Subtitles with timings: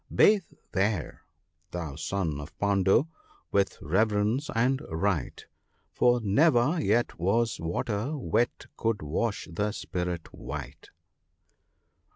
[0.11, 1.25] Bathe there,
[1.69, 3.03] thou son of Pandu!
[3.03, 3.07] (l12)
[3.51, 5.45] with reverence and rite,
[5.91, 10.89] For never yet was water wet could wash the spirit white."